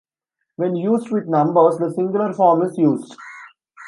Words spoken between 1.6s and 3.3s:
the singular form is used.